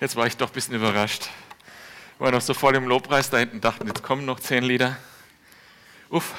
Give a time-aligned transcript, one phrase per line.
[0.00, 1.28] Jetzt war ich doch ein bisschen überrascht.
[2.18, 4.96] War noch so voll im Lobpreis da hinten, dachten, jetzt kommen noch zehn Lieder.
[6.08, 6.32] Uff.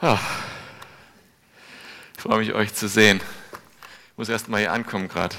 [0.00, 0.08] Ich
[2.22, 3.20] freue mich, euch zu sehen.
[4.12, 5.34] Ich muss erst mal hier ankommen gerade.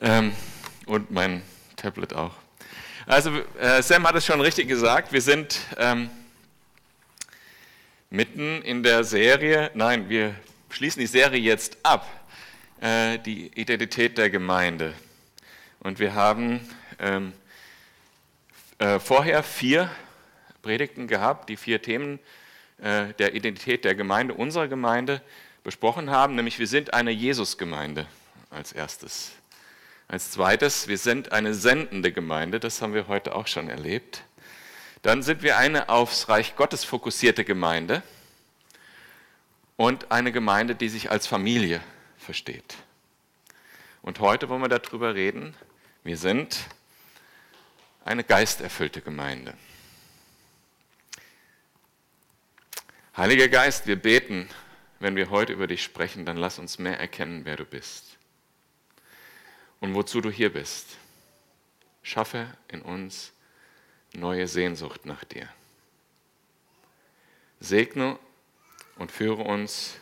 [0.00, 0.32] Ähm,
[0.86, 1.42] und mein
[1.76, 2.32] Tablet auch.
[3.04, 3.30] Also,
[3.60, 5.12] äh, Sam hat es schon richtig gesagt.
[5.12, 6.08] Wir sind ähm,
[8.08, 9.70] mitten in der Serie.
[9.74, 10.34] Nein, wir
[10.70, 12.06] schließen die Serie jetzt ab.
[12.80, 14.94] Äh, die Identität der Gemeinde.
[15.80, 16.60] Und wir haben
[17.00, 17.32] ähm,
[18.78, 19.90] äh, vorher vier
[20.62, 22.20] Predigten gehabt, die vier Themen
[22.80, 25.20] äh, der Identität der Gemeinde, unserer Gemeinde,
[25.64, 28.06] besprochen haben, nämlich wir sind eine Jesusgemeinde
[28.50, 29.32] als erstes.
[30.06, 34.22] Als zweites, wir sind eine sendende Gemeinde, das haben wir heute auch schon erlebt.
[35.02, 38.04] Dann sind wir eine aufs Reich Gottes fokussierte Gemeinde
[39.76, 41.80] und eine Gemeinde, die sich als Familie
[42.28, 42.76] versteht.
[44.02, 45.54] Und heute wollen wir darüber reden,
[46.04, 46.58] wir sind
[48.04, 49.54] eine geisterfüllte Gemeinde.
[53.16, 54.46] Heiliger Geist, wir beten,
[55.00, 58.18] wenn wir heute über dich sprechen, dann lass uns mehr erkennen, wer du bist
[59.80, 60.98] und wozu du hier bist.
[62.02, 63.32] Schaffe in uns
[64.12, 65.48] neue Sehnsucht nach dir.
[67.58, 68.18] Segne
[68.96, 69.98] und führe uns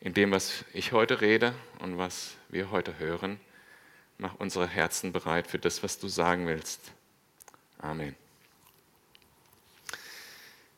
[0.00, 3.40] in dem, was ich heute rede und was wir heute hören.
[4.18, 6.80] Mach unsere Herzen bereit für das, was du sagen willst.
[7.78, 8.16] Amen.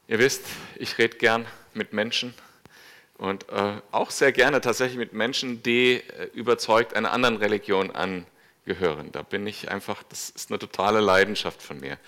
[0.08, 0.44] Ihr wisst,
[0.76, 2.34] ich rede gern mit Menschen
[3.16, 9.12] und äh, auch sehr gerne tatsächlich mit Menschen, die äh, überzeugt einer anderen Religion angehören.
[9.12, 11.98] Da bin ich einfach, das ist eine totale Leidenschaft von mir.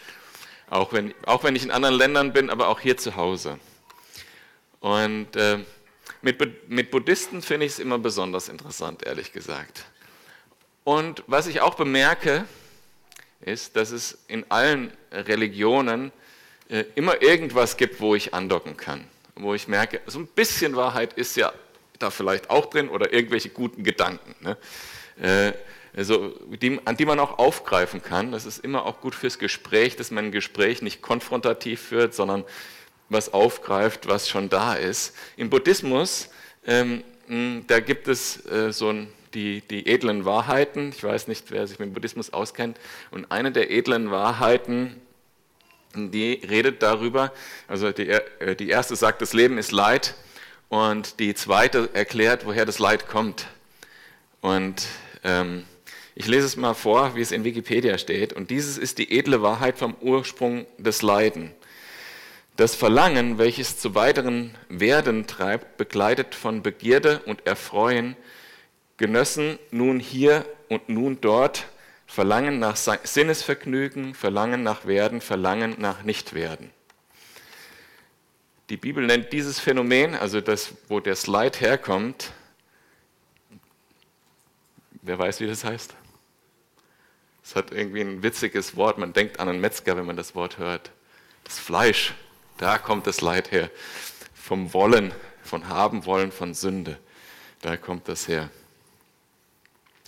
[0.68, 3.58] Auch wenn, auch wenn ich in anderen Ländern bin, aber auch hier zu Hause.
[4.80, 5.58] Und äh,
[6.22, 9.84] mit, mit Buddhisten finde ich es immer besonders interessant, ehrlich gesagt.
[10.84, 12.44] Und was ich auch bemerke,
[13.40, 16.12] ist, dass es in allen Religionen
[16.68, 19.04] äh, immer irgendwas gibt, wo ich andocken kann.
[19.34, 21.52] Wo ich merke, so ein bisschen Wahrheit ist ja
[21.98, 24.34] da vielleicht auch drin oder irgendwelche guten Gedanken.
[24.40, 24.56] Ne?
[25.20, 25.52] Äh,
[25.94, 28.32] also, die, an die man auch aufgreifen kann.
[28.32, 32.44] Das ist immer auch gut fürs Gespräch, dass man ein Gespräch nicht konfrontativ führt, sondern
[33.12, 35.14] was aufgreift, was schon da ist.
[35.36, 36.28] Im Buddhismus,
[36.66, 37.02] ähm,
[37.66, 40.90] da gibt es äh, so ein, die, die edlen Wahrheiten.
[40.90, 42.78] Ich weiß nicht, wer sich mit dem Buddhismus auskennt.
[43.10, 45.00] Und eine der edlen Wahrheiten,
[45.94, 47.32] die redet darüber,
[47.68, 50.14] also die, äh, die erste sagt, das Leben ist Leid.
[50.68, 53.46] Und die zweite erklärt, woher das Leid kommt.
[54.40, 54.86] Und
[55.22, 55.64] ähm,
[56.14, 58.32] ich lese es mal vor, wie es in Wikipedia steht.
[58.32, 61.52] Und dieses ist die edle Wahrheit vom Ursprung des Leiden.
[62.56, 68.16] Das Verlangen, welches zu weiteren Werden treibt, begleitet von Begierde und Erfreuen,
[68.98, 71.66] Genössen nun hier und nun dort,
[72.06, 76.70] Verlangen nach Sinnesvergnügen, Verlangen nach Werden, Verlangen nach Nichtwerden.
[78.68, 82.32] Die Bibel nennt dieses Phänomen, also das, wo der Slide herkommt,
[85.00, 85.94] wer weiß, wie das heißt?
[87.42, 90.58] Es hat irgendwie ein witziges Wort, man denkt an einen Metzger, wenn man das Wort
[90.58, 90.90] hört.
[91.44, 92.14] Das Fleisch,
[92.62, 93.70] da kommt das Leid her.
[94.34, 95.12] Vom Wollen,
[95.42, 96.98] von Haben wollen, von Sünde.
[97.60, 98.50] Da kommt das her.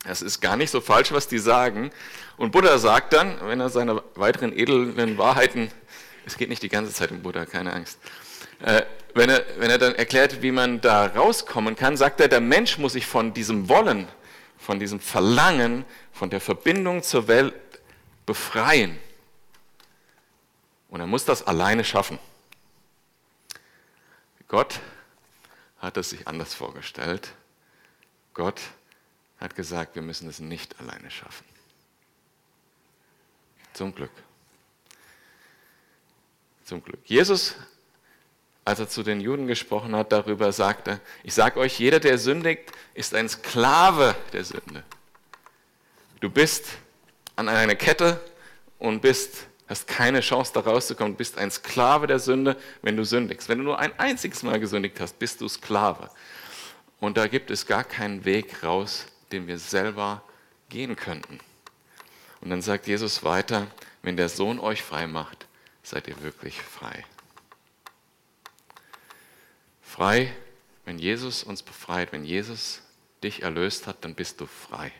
[0.05, 1.91] Es ist gar nicht so falsch, was die sagen.
[2.37, 5.71] Und Buddha sagt dann, wenn er seine weiteren edlen Wahrheiten,
[6.27, 7.99] es geht nicht die ganze Zeit um Buddha, keine Angst,
[8.61, 8.83] äh,
[9.15, 12.79] wenn, er, wenn er dann erklärt, wie man da rauskommen kann, sagt er, der Mensch
[12.79, 14.07] muss sich von diesem Wollen,
[14.59, 17.55] von diesem Verlangen, von der Verbindung zur Welt
[18.27, 18.99] befreien.
[20.89, 22.19] Und er muss das alleine schaffen.
[24.55, 24.79] Gott
[25.79, 27.33] hat es sich anders vorgestellt.
[28.35, 28.61] Gott
[29.41, 31.45] hat gesagt, wir müssen es nicht alleine schaffen.
[33.73, 34.13] Zum Glück.
[36.63, 37.01] Zum Glück.
[37.05, 37.57] Jesus,
[38.65, 42.71] als er zu den Juden gesprochen hat, darüber sagte, ich sage euch, jeder, der sündigt,
[42.95, 44.85] ist ein Sklave der Sünde.
[46.21, 46.67] Du bist
[47.35, 48.21] an einer Kette
[48.79, 53.49] und bist hast keine Chance, da rauszukommen, bist ein Sklave der Sünde, wenn du sündigst.
[53.49, 56.11] Wenn du nur ein einziges Mal gesündigt hast, bist du Sklave.
[57.01, 60.23] Und da gibt es gar keinen Weg raus, den wir selber
[60.69, 61.39] gehen könnten.
[62.41, 63.67] Und dann sagt Jesus weiter,
[64.03, 65.47] wenn der Sohn euch frei macht,
[65.83, 67.05] seid ihr wirklich frei.
[69.83, 70.35] Frei,
[70.85, 72.83] wenn Jesus uns befreit, wenn Jesus
[73.23, 74.93] dich erlöst hat, dann bist du frei.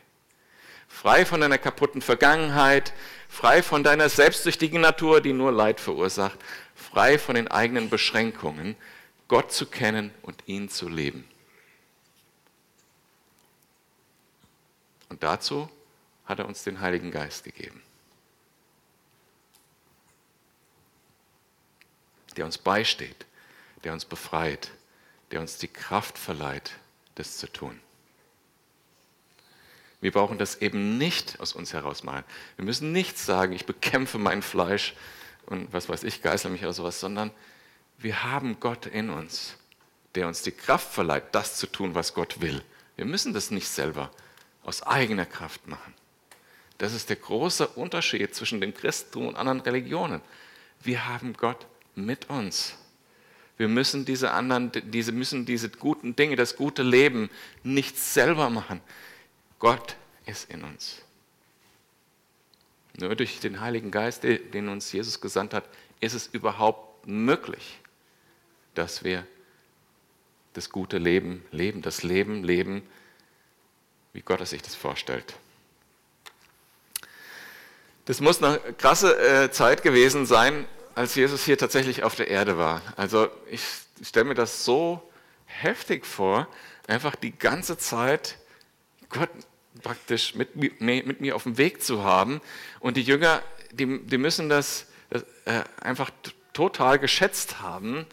[0.87, 2.93] Frei von deiner kaputten Vergangenheit,
[3.29, 6.39] frei von deiner selbstsüchtigen Natur, die nur Leid verursacht,
[6.73, 8.75] frei von den eigenen Beschränkungen,
[9.27, 11.27] Gott zu kennen und ihn zu leben.
[15.09, 15.69] Und dazu
[16.25, 17.81] hat er uns den Heiligen Geist gegeben,
[22.35, 23.25] der uns beisteht,
[23.83, 24.71] der uns befreit,
[25.31, 26.71] der uns die Kraft verleiht,
[27.15, 27.79] das zu tun.
[30.05, 32.23] Wir brauchen das eben nicht aus uns heraus machen.
[32.57, 34.93] Wir müssen nicht sagen, ich bekämpfe mein Fleisch
[35.47, 37.31] und was weiß ich, geißel mich oder sowas, sondern
[37.97, 39.57] wir haben Gott in uns,
[40.13, 42.61] der uns die Kraft verleiht, das zu tun, was Gott will.
[42.97, 44.11] Wir müssen das nicht selber
[44.61, 45.95] aus eigener Kraft machen.
[46.77, 50.21] Das ist der große Unterschied zwischen dem Christentum und anderen Religionen.
[50.83, 51.65] Wir haben Gott
[51.95, 52.75] mit uns.
[53.57, 57.31] Wir müssen diese anderen, diese, müssen diese guten Dinge, das gute Leben
[57.63, 58.81] nicht selber machen.
[59.59, 61.01] Gott ist in uns.
[62.97, 65.67] Nur durch den Heiligen Geist, den uns Jesus gesandt hat,
[65.99, 67.79] ist es überhaupt möglich,
[68.73, 69.25] dass wir
[70.53, 72.87] das gute Leben leben, das Leben leben,
[74.13, 75.35] wie Gott sich das vorstellt.
[78.05, 82.57] Das muss eine krasse äh, Zeit gewesen sein, als Jesus hier tatsächlich auf der Erde
[82.57, 82.81] war.
[82.95, 83.61] Also ich
[84.01, 85.11] stelle mir das so
[85.45, 86.47] heftig vor,
[86.87, 88.37] einfach die ganze Zeit
[89.09, 89.29] Gott
[89.81, 92.41] praktisch mit, mit mir auf dem Weg zu haben.
[92.79, 93.41] Und die Jünger,
[93.71, 96.09] die, die müssen das, das äh, einfach
[96.53, 98.05] total geschätzt haben.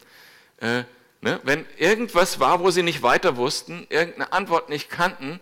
[0.57, 0.83] Äh,
[1.21, 1.39] ne?
[1.43, 5.39] Wenn irgendwas war, wo sie nicht weiter wussten, irgendeine Antwort nicht kannten,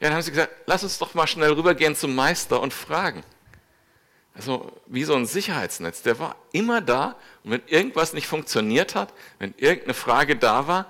[0.00, 3.22] dann haben sie gesagt, lass uns doch mal schnell rübergehen zum Meister und fragen.
[4.34, 9.14] Also wie so ein Sicherheitsnetz, der war immer da und wenn irgendwas nicht funktioniert hat,
[9.38, 10.86] wenn irgendeine Frage da war,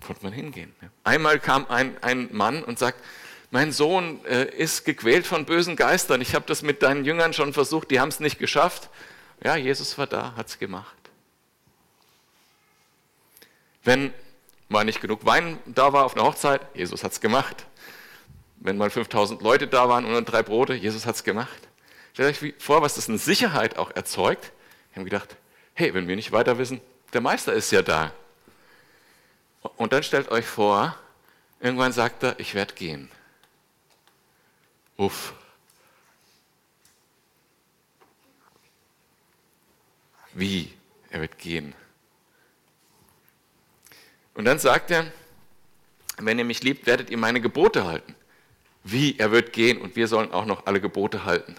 [0.00, 0.74] konnte man hingehen.
[1.04, 3.02] Einmal kam ein, ein Mann und sagt,
[3.50, 6.20] mein Sohn äh, ist gequält von bösen Geistern.
[6.20, 8.88] Ich habe das mit deinen Jüngern schon versucht, die haben es nicht geschafft.
[9.42, 10.96] Ja, Jesus war da, hat es gemacht.
[13.82, 14.12] Wenn
[14.68, 17.66] mal nicht genug Wein da war auf einer Hochzeit, Jesus hat es gemacht.
[18.56, 21.68] Wenn mal 5000 Leute da waren und nur drei Brote, Jesus hat es gemacht.
[22.12, 24.52] Stellt euch vor, was das eine Sicherheit auch erzeugt.
[24.92, 25.36] Wir haben gedacht,
[25.74, 26.80] hey, wenn wir nicht weiter wissen,
[27.12, 28.12] der Meister ist ja da.
[29.62, 30.96] Und dann stellt euch vor,
[31.60, 33.10] irgendwann sagt er, ich werde gehen.
[34.96, 35.34] Uff.
[40.32, 40.72] Wie?
[41.10, 41.74] Er wird gehen.
[44.34, 45.10] Und dann sagt er,
[46.18, 48.14] wenn ihr mich liebt, werdet ihr meine Gebote halten.
[48.84, 49.18] Wie?
[49.18, 51.56] Er wird gehen und wir sollen auch noch alle Gebote halten.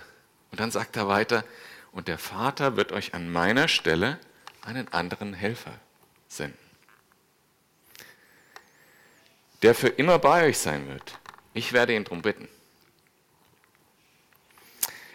[0.51, 1.43] Und dann sagt er weiter,
[1.91, 4.19] und der Vater wird euch an meiner Stelle
[4.61, 5.73] einen anderen Helfer
[6.27, 6.57] senden,
[9.61, 11.19] der für immer bei euch sein wird.
[11.53, 12.47] Ich werde ihn darum bitten.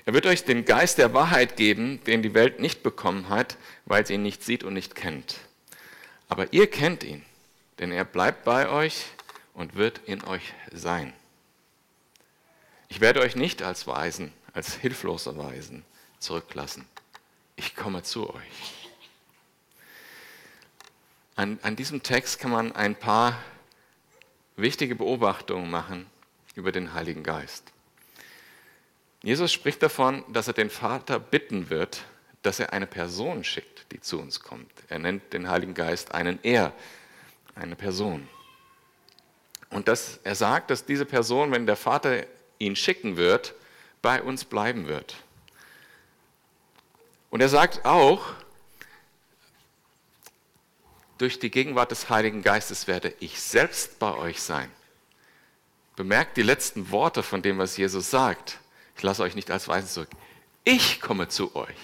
[0.04, 3.56] Er wird euch den Geist der Wahrheit geben, den die Welt nicht bekommen hat,
[3.87, 5.40] weil sie ihn nicht sieht und nicht kennt.
[6.28, 7.25] Aber ihr kennt ihn,
[7.81, 9.06] denn er bleibt bei euch
[9.52, 11.12] und wird in euch sein.
[12.88, 15.84] Ich werde euch nicht als Weisen, als hilflose Weisen
[16.20, 16.87] zurücklassen.
[17.56, 18.88] Ich komme zu euch.
[21.34, 23.37] An, an diesem Text kann man ein paar
[24.56, 26.06] wichtige Beobachtungen machen
[26.55, 27.73] über den Heiligen Geist.
[29.23, 32.05] Jesus spricht davon, dass er den Vater bitten wird,
[32.43, 34.70] dass er eine Person schickt, die zu uns kommt.
[34.88, 36.73] Er nennt den Heiligen Geist einen Er,
[37.55, 38.29] eine Person.
[39.70, 42.25] Und dass er sagt, dass diese Person, wenn der Vater
[42.58, 43.55] ihn schicken wird,
[44.01, 45.17] bei uns bleiben wird.
[47.31, 48.22] Und er sagt auch,
[51.19, 54.70] durch die Gegenwart des Heiligen Geistes werde ich selbst bei euch sein.
[55.96, 58.58] Bemerkt die letzten Worte von dem, was Jesus sagt.
[58.96, 60.11] Ich lasse euch nicht als Weisen zurück.
[60.65, 61.77] Ich komme zu euch.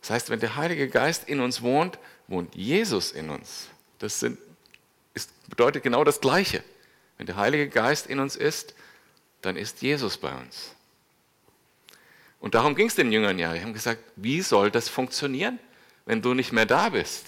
[0.00, 3.68] Das heißt, wenn der Heilige Geist in uns wohnt, wohnt Jesus in uns.
[3.98, 4.38] Das sind,
[5.14, 6.62] ist, bedeutet genau das Gleiche.
[7.16, 8.74] Wenn der Heilige Geist in uns ist,
[9.42, 10.74] dann ist Jesus bei uns.
[12.40, 13.54] Und darum ging es den Jüngern ja.
[13.54, 15.58] Die haben gesagt, wie soll das funktionieren,
[16.04, 17.24] wenn du nicht mehr da bist?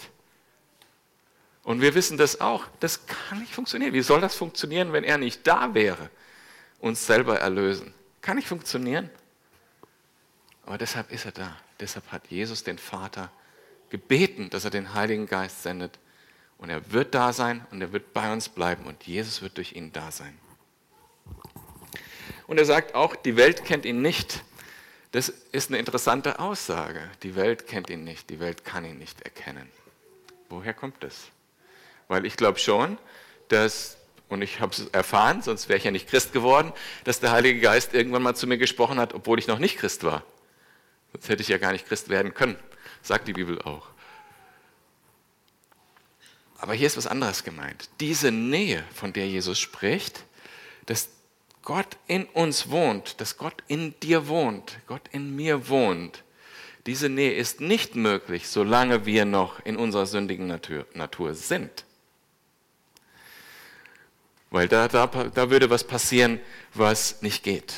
[1.66, 2.64] Und wir wissen das auch.
[2.78, 3.92] Das kann nicht funktionieren.
[3.92, 6.10] Wie soll das funktionieren, wenn er nicht da wäre?
[6.78, 7.92] Uns selber erlösen.
[8.22, 9.10] Kann nicht funktionieren.
[10.64, 11.56] Aber deshalb ist er da.
[11.80, 13.32] Deshalb hat Jesus den Vater
[13.90, 15.98] gebeten, dass er den Heiligen Geist sendet.
[16.58, 19.72] Und er wird da sein und er wird bei uns bleiben und Jesus wird durch
[19.72, 20.38] ihn da sein.
[22.46, 24.44] Und er sagt auch, die Welt kennt ihn nicht.
[25.10, 27.00] Das ist eine interessante Aussage.
[27.24, 29.68] Die Welt kennt ihn nicht, die Welt kann ihn nicht erkennen.
[30.48, 31.32] Woher kommt das?
[32.08, 32.98] Weil ich glaube schon,
[33.48, 33.96] dass
[34.28, 36.72] und ich habe es erfahren, sonst wäre ich ja nicht Christ geworden,
[37.04, 40.02] dass der Heilige Geist irgendwann mal zu mir gesprochen hat, obwohl ich noch nicht Christ
[40.02, 40.24] war.
[41.12, 42.56] Sonst hätte ich ja gar nicht Christ werden können,
[43.02, 43.88] sagt die Bibel auch.
[46.58, 47.88] Aber hier ist was anderes gemeint.
[48.00, 50.24] Diese Nähe, von der Jesus spricht,
[50.86, 51.08] das
[51.62, 56.24] Gott in uns wohnt, dass Gott in dir wohnt, Gott in mir wohnt,
[56.86, 61.85] diese Nähe ist nicht möglich, solange wir noch in unserer sündigen Natur sind.
[64.50, 66.40] Weil da, da, da würde was passieren,
[66.74, 67.74] was nicht geht.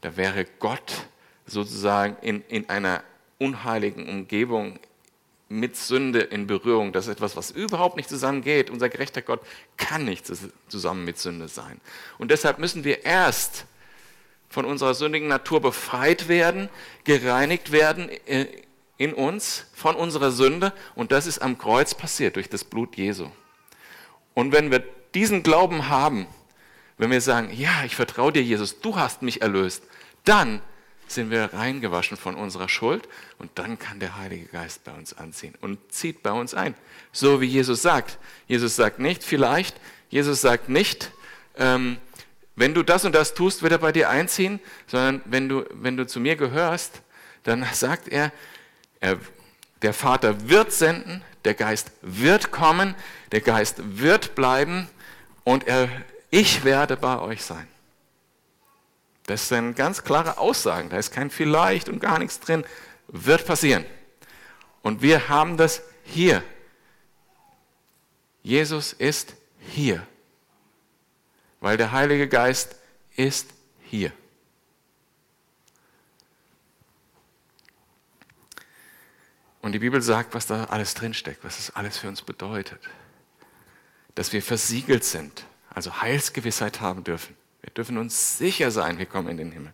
[0.00, 1.06] Da wäre Gott
[1.46, 3.02] sozusagen in, in einer
[3.38, 4.78] unheiligen Umgebung
[5.48, 6.92] mit Sünde in Berührung.
[6.92, 8.70] Das ist etwas, was überhaupt nicht zusammengeht.
[8.70, 9.40] Unser gerechter Gott
[9.76, 10.24] kann nicht
[10.68, 11.80] zusammen mit Sünde sein.
[12.18, 13.66] Und deshalb müssen wir erst
[14.48, 16.68] von unserer sündigen Natur befreit werden,
[17.04, 18.46] gereinigt werden äh,
[18.96, 20.72] in uns von unserer Sünde.
[20.94, 23.28] Und das ist am Kreuz passiert durch das Blut Jesu.
[24.34, 26.26] Und wenn wir diesen Glauben haben,
[26.98, 29.82] wenn wir sagen, ja, ich vertraue dir, Jesus, du hast mich erlöst,
[30.24, 30.60] dann
[31.08, 35.54] sind wir reingewaschen von unserer Schuld und dann kann der Heilige Geist bei uns anziehen
[35.60, 36.74] und zieht bei uns ein.
[37.10, 38.18] So wie Jesus sagt.
[38.46, 39.76] Jesus sagt nicht vielleicht,
[40.08, 41.10] Jesus sagt nicht,
[41.56, 41.96] ähm,
[42.54, 45.96] wenn du das und das tust, wird er bei dir einziehen, sondern wenn du, wenn
[45.96, 47.02] du zu mir gehörst,
[47.44, 48.32] dann sagt er,
[49.00, 49.18] er,
[49.82, 52.94] der Vater wird senden, der Geist wird kommen,
[53.32, 54.88] der Geist wird bleiben
[55.44, 55.88] und er,
[56.30, 57.66] ich werde bei euch sein.
[59.26, 62.64] Das sind ganz klare Aussagen, da ist kein vielleicht und gar nichts drin,
[63.08, 63.84] wird passieren.
[64.82, 66.42] Und wir haben das hier.
[68.42, 70.06] Jesus ist hier,
[71.60, 72.76] weil der Heilige Geist
[73.14, 73.50] ist
[73.82, 74.12] hier.
[79.62, 82.80] Und die Bibel sagt, was da alles drinsteckt, was das alles für uns bedeutet.
[84.14, 87.36] Dass wir versiegelt sind, also Heilsgewissheit haben dürfen.
[87.62, 89.72] Wir dürfen uns sicher sein, wir kommen in den Himmel.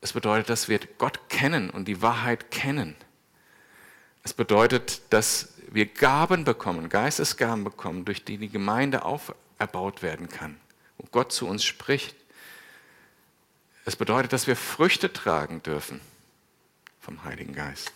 [0.00, 2.94] Es bedeutet, dass wir Gott kennen und die Wahrheit kennen.
[4.22, 10.60] Es bedeutet, dass wir Gaben bekommen, Geistesgaben bekommen, durch die die Gemeinde auferbaut werden kann,
[10.96, 12.16] wo Gott zu uns spricht.
[13.84, 16.00] Es bedeutet, dass wir Früchte tragen dürfen
[17.00, 17.92] vom Heiligen Geist.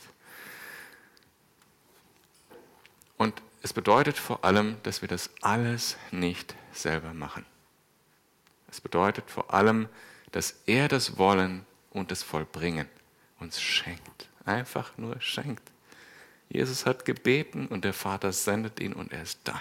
[3.21, 7.45] Und es bedeutet vor allem, dass wir das alles nicht selber machen.
[8.71, 9.91] Es bedeutet vor allem,
[10.33, 12.89] dass er das Wollen und das Vollbringen
[13.39, 14.31] uns schenkt.
[14.47, 15.71] Einfach nur schenkt.
[16.49, 19.61] Jesus hat gebeten und der Vater sendet ihn und er ist da.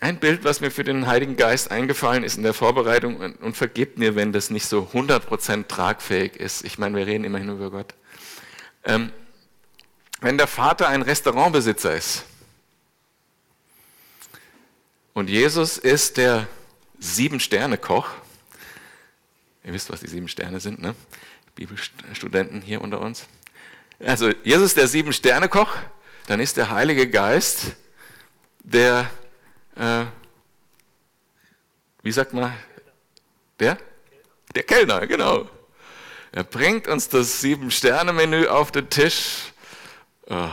[0.00, 3.96] Ein Bild, was mir für den Heiligen Geist eingefallen ist in der Vorbereitung, und, vergebt
[3.96, 6.64] mir, wenn das nicht so 100% tragfähig ist.
[6.64, 7.94] Ich meine, wir reden immerhin über Gott.
[8.82, 9.12] Ähm,
[10.20, 12.24] wenn der Vater ein Restaurantbesitzer ist
[15.14, 16.46] und Jesus ist der
[16.98, 18.08] Sieben-Sterne-Koch,
[19.64, 20.94] ihr wisst, was die sieben Sterne sind, ne?
[21.54, 23.26] Bibelstudenten hier unter uns.
[23.98, 25.74] Also Jesus der Sieben-Sterne-Koch,
[26.26, 27.76] dann ist der Heilige Geist
[28.58, 29.10] der,
[29.76, 30.04] äh,
[32.02, 32.52] wie sagt man,
[33.58, 33.78] der?
[34.54, 35.48] Der Kellner, genau.
[36.32, 39.52] Er bringt uns das Sieben-Sterne-Menü auf den Tisch
[40.28, 40.48] Oh.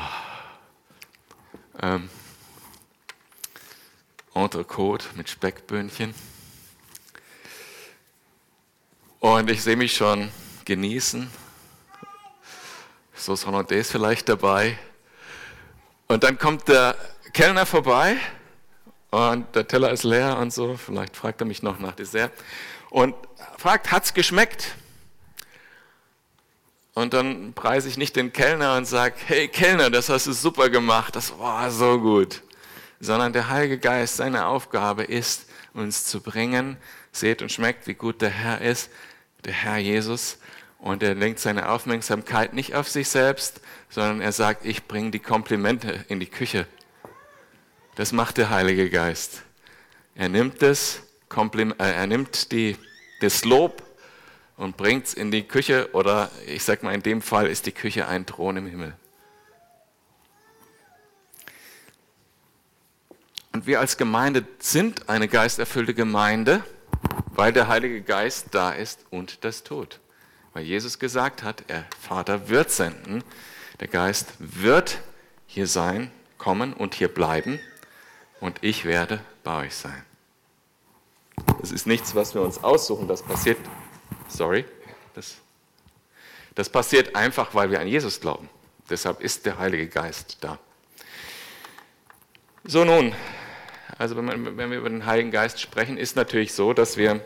[1.81, 2.09] Ähm,
[4.35, 6.13] Entrecote mit Speckböhnchen.
[9.19, 10.29] Und ich sehe mich schon
[10.65, 11.29] genießen.
[13.15, 14.77] So Hollandaise vielleicht dabei.
[16.07, 16.95] Und dann kommt der
[17.31, 18.17] Kellner vorbei
[19.09, 20.77] und der Teller ist leer und so.
[20.77, 22.31] Vielleicht fragt er mich noch nach Dessert.
[22.91, 23.15] Und
[23.57, 24.75] fragt, hat's geschmeckt?
[26.93, 30.69] Und dann preise ich nicht den Kellner und sage, hey Kellner, das hast du super
[30.69, 32.41] gemacht, das war so gut.
[32.99, 36.77] Sondern der Heilige Geist, seine Aufgabe ist, uns zu bringen,
[37.11, 38.91] seht und schmeckt, wie gut der Herr ist,
[39.43, 40.37] der Herr Jesus.
[40.77, 45.19] Und er lenkt seine Aufmerksamkeit nicht auf sich selbst, sondern er sagt, ich bringe die
[45.19, 46.67] Komplimente in die Küche.
[47.95, 49.43] Das macht der Heilige Geist.
[50.15, 52.77] Er nimmt das, Komplim äh, er nimmt die,
[53.21, 53.81] das Lob
[54.57, 57.71] und bringt es in die Küche oder ich sage mal, in dem Fall ist die
[57.71, 58.95] Küche ein Thron im Himmel.
[63.51, 66.63] Und wir als Gemeinde sind eine geisterfüllte Gemeinde,
[67.35, 69.99] weil der Heilige Geist da ist und das tut.
[70.53, 73.23] Weil Jesus gesagt hat, er Vater wird senden,
[73.79, 74.99] der Geist wird
[75.45, 77.59] hier sein, kommen und hier bleiben
[78.39, 80.03] und ich werde bei euch sein.
[81.61, 83.57] Das ist nichts, was wir uns aussuchen, das passiert
[84.33, 84.65] Sorry.
[85.13, 85.35] Das,
[86.55, 88.49] das passiert einfach, weil wir an Jesus glauben.
[88.89, 90.59] Deshalb ist der Heilige Geist da.
[92.63, 93.13] So nun,
[93.97, 97.23] also wenn, man, wenn wir über den Heiligen Geist sprechen, ist natürlich so, dass wir,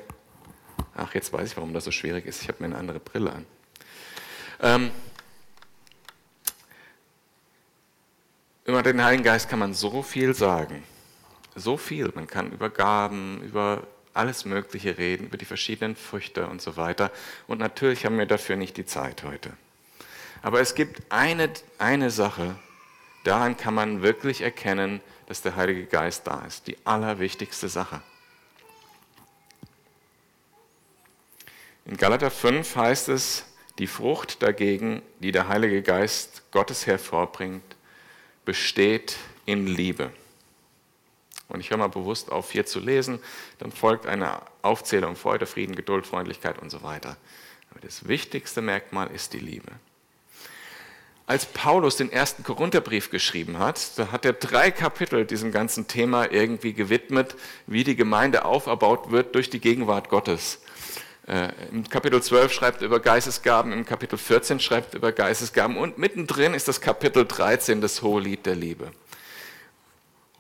[0.96, 3.32] ach jetzt weiß ich, warum das so schwierig ist, ich habe mir eine andere Brille
[3.32, 3.46] an.
[4.60, 4.92] Ähm,
[8.66, 10.84] über den Heiligen Geist kann man so viel sagen,
[11.56, 12.12] so viel.
[12.16, 13.88] Man kann über Gaben, über
[14.18, 17.12] alles Mögliche reden, über die verschiedenen Früchte und so weiter.
[17.48, 19.54] Und natürlich haben wir dafür nicht die Zeit heute.
[20.42, 22.56] Aber es gibt eine, eine Sache,
[23.24, 26.68] daran kann man wirklich erkennen, dass der Heilige Geist da ist.
[26.68, 28.02] Die allerwichtigste Sache.
[31.86, 33.46] In Galater 5 heißt es,
[33.80, 37.76] die Frucht dagegen, die der Heilige Geist Gottes hervorbringt,
[38.44, 40.12] besteht in Liebe.
[41.50, 43.20] Und ich höre mal bewusst auf, hier zu lesen.
[43.60, 47.18] Dann folgt eine Aufzählung Freude, Frieden, Geduld, Freundlichkeit und so weiter.
[47.72, 49.72] Aber das wichtigste Merkmal ist die Liebe.
[51.26, 56.32] Als Paulus den ersten Korintherbrief geschrieben hat, da hat er drei Kapitel diesem ganzen Thema
[56.32, 57.36] irgendwie gewidmet,
[57.66, 60.60] wie die Gemeinde auferbaut wird durch die Gegenwart Gottes.
[61.28, 65.76] Äh, Im Kapitel 12 schreibt er über Geistesgaben, im Kapitel 14 schreibt er über Geistesgaben
[65.76, 68.92] und mittendrin ist das Kapitel 13, das Hohe Lied der Liebe.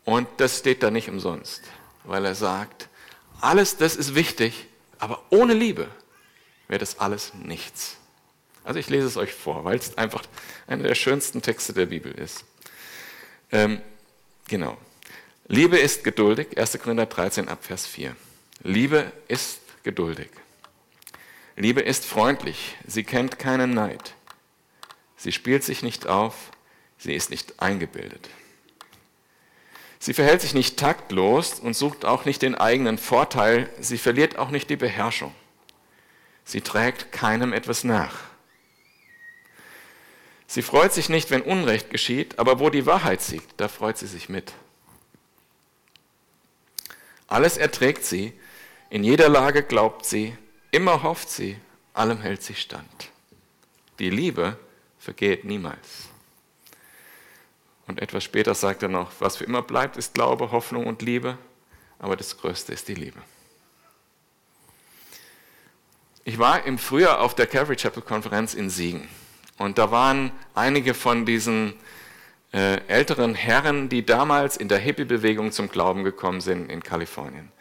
[0.08, 1.64] Und das steht da nicht umsonst,
[2.06, 2.88] weil er sagt,
[3.42, 4.68] alles das ist wichtig,
[5.00, 5.90] aber ohne Liebe
[6.70, 7.98] wäre das alles nichts.
[8.64, 10.24] Also ich lese es euch vor, weil es einfach
[10.66, 12.46] einer der schönsten Texte der Bibel ist.
[13.52, 13.82] Ähm,
[14.48, 14.78] genau.
[15.50, 16.80] Liebe ist geduldig, 1.
[16.80, 18.16] Korinther 13 ab Vers 4.
[18.64, 20.30] Liebe ist geduldig.
[21.58, 24.14] Liebe ist freundlich, sie kennt keinen Neid.
[25.18, 26.52] Sie spielt sich nicht auf,
[26.98, 28.30] sie ist nicht eingebildet.
[30.00, 34.52] Sie verhält sich nicht taktlos und sucht auch nicht den eigenen Vorteil, sie verliert auch
[34.52, 35.34] nicht die Beherrschung.
[36.46, 38.20] Sie trägt keinem etwas nach.
[40.46, 44.08] Sie freut sich nicht, wenn Unrecht geschieht, aber wo die Wahrheit siegt, da freut sie
[44.08, 44.54] sich mit.
[47.28, 48.34] Alles erträgt sie,
[48.90, 50.38] in jeder Lage glaubt sie,
[50.72, 51.58] immer hofft sie,
[51.94, 53.12] allem hält sie stand.
[54.00, 54.58] Die Liebe
[54.98, 56.08] vergeht niemals.
[57.88, 61.38] Und etwas später sagt er noch, was für immer bleibt, ist Glaube, Hoffnung und Liebe,
[62.00, 63.20] aber das Größte ist die Liebe.
[66.26, 69.08] Ich war im Frühjahr auf der Calvary Chapel Konferenz in Siegen
[69.58, 71.74] und da waren einige von diesen
[72.54, 77.52] äh, älteren Herren, die damals in der Hippie-Bewegung zum Glauben gekommen sind in Kalifornien,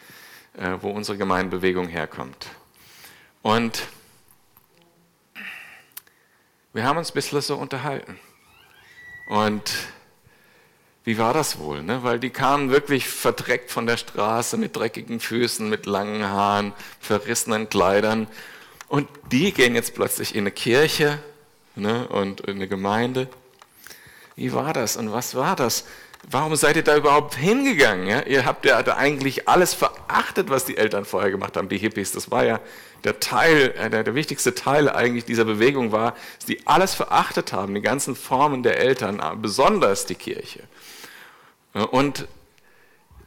[0.58, 2.48] äh, wo unsere Gemeindebewegung herkommt.
[3.42, 3.86] Und
[6.72, 8.18] wir haben uns ein bisschen so unterhalten.
[9.28, 9.72] Und
[11.06, 11.84] wie war das wohl?
[11.84, 12.02] Ne?
[12.02, 17.68] Weil die kamen wirklich verdreckt von der Straße mit dreckigen Füßen, mit langen Haaren, verrissenen
[17.68, 18.26] Kleidern.
[18.88, 21.20] Und die gehen jetzt plötzlich in eine Kirche
[21.76, 22.08] ne?
[22.08, 23.28] und in eine Gemeinde.
[24.34, 25.84] Wie war das und was war das?
[26.28, 28.08] Warum seid ihr da überhaupt hingegangen?
[28.08, 28.22] Ja?
[28.22, 32.10] Ihr habt ja da eigentlich alles verachtet, was die Eltern vorher gemacht haben, die Hippies.
[32.10, 32.58] Das war ja
[33.04, 37.52] der Teil, äh, der, der wichtigste Teil eigentlich dieser Bewegung war, dass die alles verachtet
[37.52, 40.64] haben, die ganzen Formen der Eltern, besonders die Kirche.
[41.84, 42.26] Und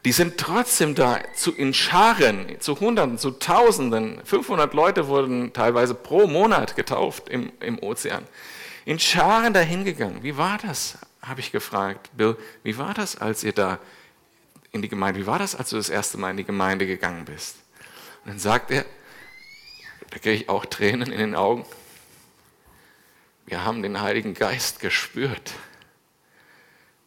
[0.04, 4.20] die sind trotzdem da zu, in Scharen, zu Hunderten, zu Tausenden.
[4.24, 8.24] 500 Leute wurden teilweise pro Monat getauft im, im Ozean.
[8.86, 10.22] In Scharen dahin gegangen.
[10.22, 10.98] Wie war das?
[11.22, 12.10] Habe ich gefragt.
[12.16, 13.78] Bill, wie war das, als ihr da
[14.72, 17.26] in die Gemeinde, wie war das, als du das erste Mal in die Gemeinde gegangen
[17.26, 17.56] bist?
[18.24, 18.86] Und dann sagt er,
[20.08, 21.66] da kriege ich auch Tränen in den Augen.
[23.46, 25.52] Wir haben den Heiligen Geist gespürt.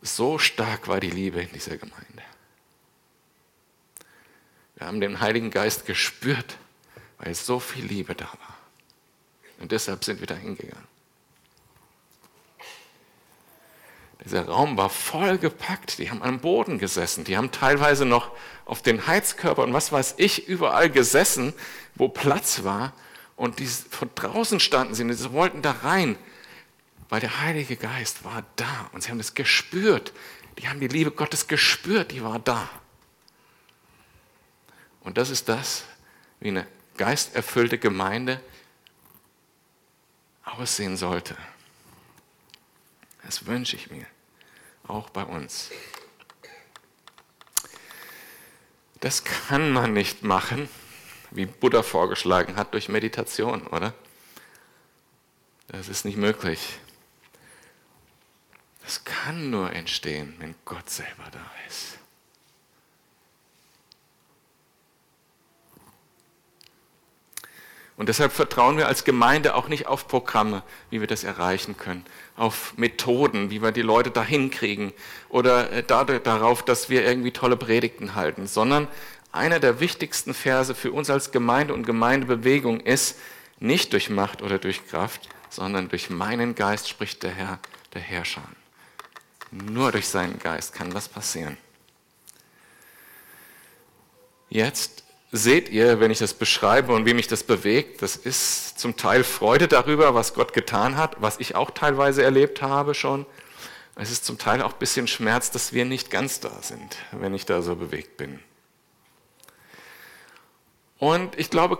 [0.04, 2.24] So stark war die Liebe in dieser Gemeinde.
[4.76, 6.58] Wir haben den Heiligen Geist gespürt,
[7.20, 8.58] weil so viel Liebe da war.
[9.60, 10.88] Und deshalb sind wir da hingegangen.
[14.26, 16.00] Dieser Raum war voll gepackt.
[16.00, 17.24] Die haben am Boden gesessen.
[17.24, 18.32] Die haben teilweise noch
[18.66, 21.54] auf den Heizkörpern und was weiß ich überall gesessen,
[21.96, 22.92] wo Platz war.
[23.38, 26.18] Und die von draußen standen sie und sie wollten da rein
[27.14, 30.14] weil der Heilige Geist war da und sie haben es gespürt.
[30.58, 32.68] Die haben die Liebe Gottes gespürt, die war da.
[35.02, 35.84] Und das ist das,
[36.40, 36.66] wie eine
[36.98, 38.42] geisterfüllte Gemeinde
[40.44, 41.38] aussehen sollte.
[43.22, 44.08] Das wünsche ich mir,
[44.88, 45.70] auch bei uns.
[49.02, 50.68] Das kann man nicht machen,
[51.30, 53.94] wie Buddha vorgeschlagen hat, durch Meditation, oder?
[55.68, 56.80] Das ist nicht möglich.
[58.84, 61.98] Das kann nur entstehen, wenn Gott selber da ist.
[67.96, 72.04] Und deshalb vertrauen wir als Gemeinde auch nicht auf Programme, wie wir das erreichen können,
[72.36, 74.94] auf Methoden, wie wir die Leute dahin kriegen
[75.30, 78.88] oder äh, darauf, dass wir irgendwie tolle Predigten halten, sondern
[79.32, 83.20] einer der wichtigsten Verse für uns als Gemeinde und Gemeindebewegung ist,
[83.60, 87.60] nicht durch Macht oder durch Kraft, sondern durch meinen Geist spricht der Herr,
[87.94, 88.44] der Herrscher.
[89.54, 91.58] Nur durch seinen Geist kann das passieren.
[94.50, 98.98] Jetzt seht ihr, wenn ich das beschreibe und wie mich das bewegt, das ist zum
[98.98, 103.26] Teil Freude darüber, was Gott getan hat, was ich auch teilweise erlebt habe schon.
[103.96, 107.36] Es ist zum Teil auch ein bisschen Schmerz, dass wir nicht ganz da sind, wenn
[107.36, 108.40] ich da so bewegt bin.
[110.98, 111.78] Und ich glaube,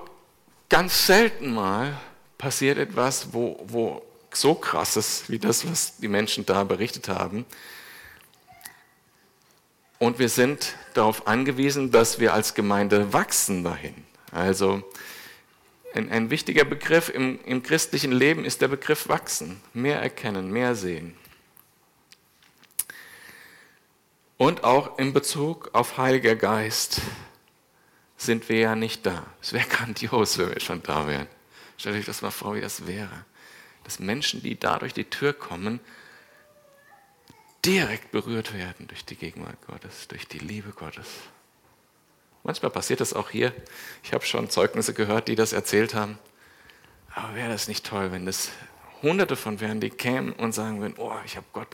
[0.70, 1.98] ganz selten mal
[2.38, 4.04] passiert etwas, wo, wo
[4.36, 7.46] so krass ist, wie das, was die Menschen da berichtet haben.
[10.00, 13.96] Und wir sind darauf angewiesen, dass wir als Gemeinde wachsen dahin.
[14.32, 14.84] Also
[15.94, 20.76] ein, ein wichtiger Begriff im, im christlichen Leben ist der Begriff wachsen, mehr erkennen, mehr
[20.76, 21.16] sehen.
[24.38, 27.00] Und auch in Bezug auf Heiliger Geist
[28.18, 29.26] sind wir ja nicht da.
[29.42, 31.28] Es wäre grandios, wenn wir schon da wären.
[31.78, 33.26] Stellt euch das mal vor, wie das wäre.
[33.84, 35.80] Dass Menschen, die da durch die Tür kommen,
[37.66, 41.08] direkt berührt werden durch die Gegenwart Gottes, durch die Liebe Gottes.
[42.44, 43.54] Manchmal passiert das auch hier.
[44.04, 46.18] Ich habe schon Zeugnisse gehört, die das erzählt haben.
[47.16, 48.50] Aber wäre das nicht toll, wenn das
[49.02, 51.68] Hunderte von wären, die kämen und sagen würden, oh, ich habe Gott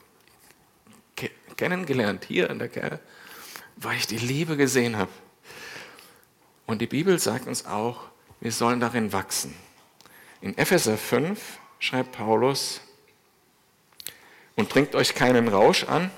[1.57, 2.99] kennengelernt hier in der Kerle,
[3.75, 5.11] weil ich die Liebe gesehen habe.
[6.65, 8.01] Und die Bibel sagt uns auch,
[8.39, 9.55] wir sollen darin wachsen.
[10.41, 12.81] In Epheser 5 schreibt Paulus,
[14.59, 16.11] und trinkt euch keinen Rausch an,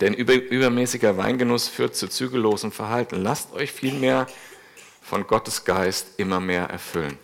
[0.00, 3.22] denn übermäßiger Weingenuss führt zu zügellosem Verhalten.
[3.22, 4.26] Lasst euch vielmehr
[5.00, 7.18] von Gottes Geist immer mehr erfüllen.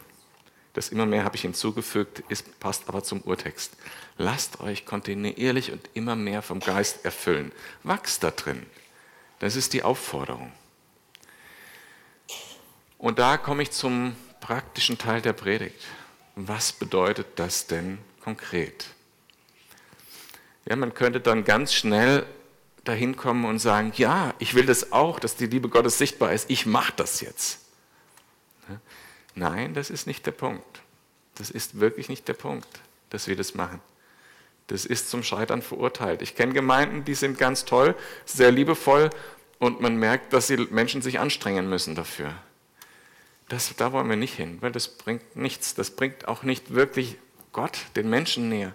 [0.72, 3.76] Das immer mehr habe ich hinzugefügt, ist, passt aber zum Urtext.
[4.16, 7.52] Lasst euch kontinuierlich und immer mehr vom Geist erfüllen.
[7.82, 8.64] Wachst da drin.
[9.40, 10.50] Das ist die Aufforderung.
[12.96, 15.80] Und da komme ich zum praktischen Teil der Predigt.
[16.36, 18.86] Was bedeutet das denn konkret?
[20.66, 22.26] Ja, man könnte dann ganz schnell
[22.84, 26.50] dahin kommen und sagen, ja, ich will das auch, dass die Liebe Gottes sichtbar ist,
[26.50, 27.60] ich mache das jetzt.
[29.34, 30.82] Nein, das ist nicht der Punkt.
[31.34, 32.68] Das ist wirklich nicht der Punkt,
[33.10, 33.80] dass wir das machen.
[34.68, 36.22] Das ist zum Scheitern verurteilt.
[36.22, 37.94] Ich kenne Gemeinden, die sind ganz toll,
[38.24, 39.10] sehr liebevoll
[39.58, 42.34] und man merkt, dass die Menschen sich anstrengen müssen dafür.
[43.48, 45.74] Das, da wollen wir nicht hin, weil das bringt nichts.
[45.74, 47.16] Das bringt auch nicht wirklich
[47.52, 48.74] Gott, den Menschen näher.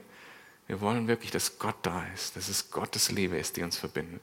[0.67, 4.21] Wir wollen wirklich, dass Gott da ist, dass es Gottes Liebe ist, die uns verbindet.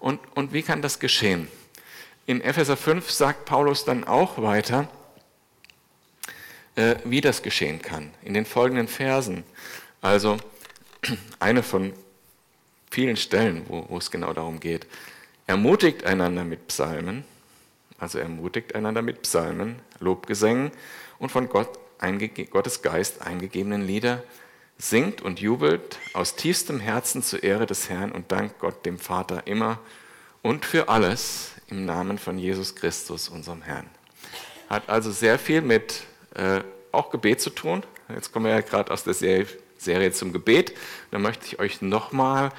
[0.00, 1.48] Und, und wie kann das geschehen?
[2.26, 4.88] In Epheser 5 sagt Paulus dann auch weiter,
[6.74, 8.10] äh, wie das geschehen kann.
[8.22, 9.44] In den folgenden Versen.
[10.00, 10.38] Also
[11.38, 11.92] eine von
[12.90, 14.86] vielen Stellen, wo, wo es genau darum geht.
[15.46, 17.24] Ermutigt einander mit Psalmen,
[18.00, 20.72] also ermutigt einander mit Psalmen, Lobgesängen
[21.18, 21.78] und von Gott
[22.50, 24.22] Gottes Geist eingegebenen Lieder,
[24.78, 29.46] singt und jubelt aus tiefstem Herzen zur Ehre des Herrn und dankt Gott dem Vater
[29.46, 29.78] immer
[30.40, 33.86] und für alles im Namen von Jesus Christus, unserem Herrn.
[34.70, 37.82] Hat also sehr viel mit äh, auch Gebet zu tun.
[38.08, 40.74] Jetzt kommen wir ja gerade aus der Serie, zum Gebet.
[41.10, 42.50] Da möchte ich euch nochmal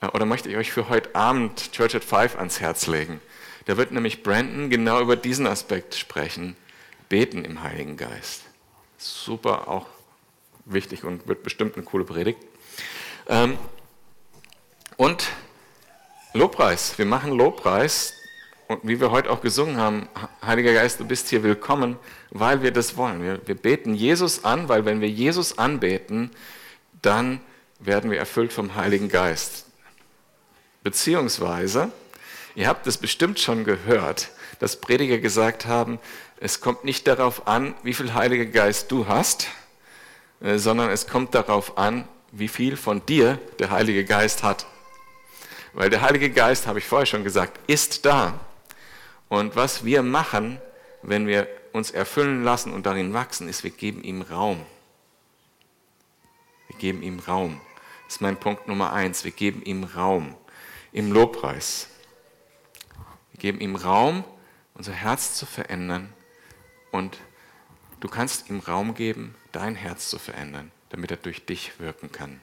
[0.00, 3.20] äh, oder möchte ich euch für heute Abend Church at Five ans Herz legen.
[3.66, 6.56] Da wird nämlich Brandon genau über diesen Aspekt sprechen.
[7.08, 8.42] Beten im Heiligen Geist.
[8.98, 9.86] Super, auch
[10.64, 12.38] wichtig und wird bestimmt eine coole Predigt.
[13.28, 13.58] Ähm,
[14.96, 15.28] und
[16.32, 16.98] Lobpreis.
[16.98, 18.14] Wir machen Lobpreis.
[18.66, 20.08] Und wie wir heute auch gesungen haben,
[20.44, 21.96] Heiliger Geist, du bist hier willkommen,
[22.30, 23.22] weil wir das wollen.
[23.22, 26.30] Wir, wir beten Jesus an, weil wenn wir Jesus anbeten,
[27.02, 27.40] dann
[27.78, 29.66] werden wir erfüllt vom Heiligen Geist.
[30.82, 31.92] Beziehungsweise,
[32.56, 35.98] Ihr habt es bestimmt schon gehört, dass Prediger gesagt haben,
[36.38, 39.48] es kommt nicht darauf an, wie viel Heiliger Geist du hast,
[40.40, 44.66] äh, sondern es kommt darauf an, wie viel von dir der Heilige Geist hat.
[45.72, 48.38] Weil der Heilige Geist, habe ich vorher schon gesagt, ist da.
[49.28, 50.60] Und was wir machen,
[51.02, 54.64] wenn wir uns erfüllen lassen und darin wachsen, ist, wir geben ihm Raum.
[56.68, 57.60] Wir geben ihm Raum.
[58.04, 59.24] Das ist mein Punkt Nummer eins.
[59.24, 60.36] Wir geben ihm Raum
[60.92, 61.88] im Lobpreis.
[63.34, 64.22] Wir geben ihm Raum,
[64.74, 66.12] unser Herz zu verändern
[66.92, 67.18] und
[67.98, 72.40] du kannst ihm Raum geben, dein Herz zu verändern, damit er durch dich wirken kann.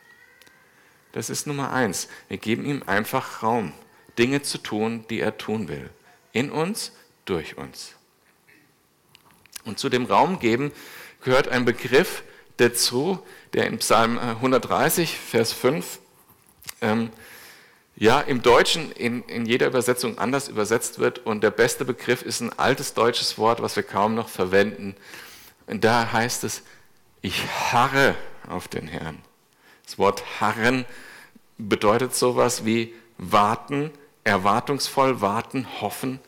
[1.14, 2.10] Das ist Nummer eins.
[2.28, 3.72] Wir geben ihm einfach Raum,
[4.18, 5.90] Dinge zu tun, die er tun will.
[6.34, 6.92] In uns,
[7.24, 7.96] durch uns.
[9.64, 10.74] Und zu dem Raum geben
[11.22, 12.24] gehört ein Begriff
[12.58, 16.00] dazu, der in Psalm 130, Vers 5
[16.82, 17.12] ähm,
[18.02, 22.42] ja, im Deutschen in, in jeder Übersetzung anders übersetzt wird und der beste Begriff ist
[22.42, 24.96] ein altes deutsches Wort, was wir kaum noch verwenden.
[25.68, 26.64] Und da heißt es,
[27.22, 28.16] ich harre
[28.50, 29.20] auf den Herrn.
[29.86, 30.86] Das Wort harren
[31.60, 33.92] bedeutet sowas wie warten,
[34.24, 36.20] erwartungsvoll warten, hoffen.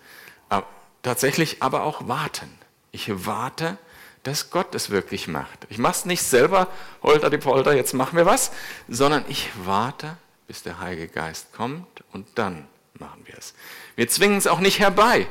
[1.01, 2.53] tatsächlich aber auch warten.
[2.91, 3.79] Ich warte,
[4.21, 5.65] dass Gott es wirklich macht.
[5.69, 6.67] Ich mache es nicht selber,
[7.01, 8.51] holter die Polter, jetzt machen wir was,
[8.88, 12.67] sondern ich warte, bis der Heilige Geist kommt und dann
[12.99, 13.53] machen wir es.
[13.95, 15.27] Wir zwingen es auch nicht herbei.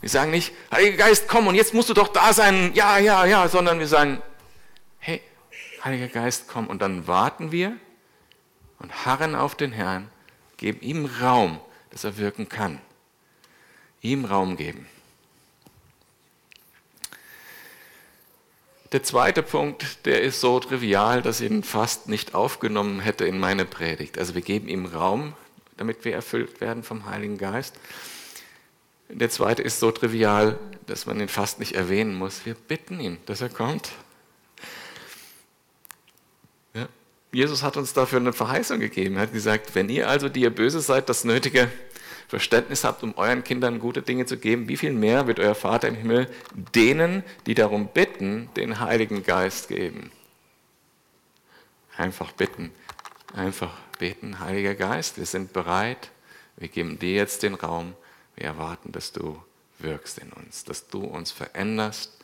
[0.00, 3.26] Wir sagen nicht, Heiliger Geist, komm und jetzt musst du doch da sein, ja, ja,
[3.26, 4.22] ja, sondern wir sagen,
[4.98, 5.20] hey,
[5.84, 7.76] Heiliger Geist, komm und dann warten wir
[8.78, 10.10] und harren auf den Herrn,
[10.56, 12.80] geben ihm Raum, dass er wirken kann.
[14.00, 14.86] Ihm Raum geben.
[18.92, 23.38] Der zweite Punkt, der ist so trivial, dass ich ihn fast nicht aufgenommen hätte in
[23.38, 24.18] meine Predigt.
[24.18, 25.34] Also wir geben ihm Raum,
[25.76, 27.76] damit wir erfüllt werden vom Heiligen Geist.
[29.08, 32.44] Der zweite ist so trivial, dass man ihn fast nicht erwähnen muss.
[32.44, 33.92] Wir bitten ihn, dass er kommt.
[36.74, 36.88] Ja.
[37.32, 39.16] Jesus hat uns dafür eine Verheißung gegeben.
[39.16, 41.70] Er hat gesagt, wenn ihr also, die ihr böse seid, das nötige
[42.30, 45.88] Verständnis habt, um euren Kindern gute Dinge zu geben, wie viel mehr wird euer Vater
[45.88, 46.30] im Himmel
[46.76, 50.12] denen, die darum bitten, den Heiligen Geist geben?
[51.96, 52.70] Einfach bitten,
[53.34, 56.12] einfach beten, Heiliger Geist, wir sind bereit,
[56.56, 57.94] wir geben dir jetzt den Raum,
[58.36, 59.42] wir erwarten, dass du
[59.80, 62.16] wirkst in uns, dass du uns veränderst,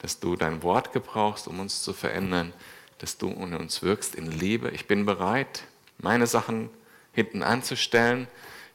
[0.00, 2.52] dass du dein Wort gebrauchst, um uns zu verändern,
[2.98, 4.68] dass du in uns wirkst in Liebe.
[4.72, 5.62] Ich bin bereit,
[5.96, 6.68] meine Sachen
[7.14, 8.28] hinten anzustellen,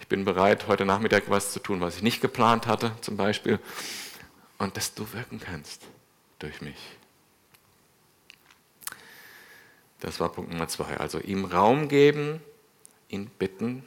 [0.05, 3.59] ich bin bereit, heute Nachmittag was zu tun, was ich nicht geplant hatte, zum Beispiel.
[4.59, 5.81] Und dass du wirken kannst
[6.37, 6.77] durch mich.
[10.01, 10.95] Das war Punkt Nummer zwei.
[10.97, 12.39] Also ihm Raum geben,
[13.09, 13.83] ihn bitten,